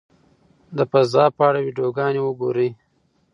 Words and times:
د 0.77 0.79
فضا 0.91 1.25
په 1.35 1.41
اړه 1.47 1.59
ویډیوګانې 1.65 2.21
وګورئ. 2.23 2.69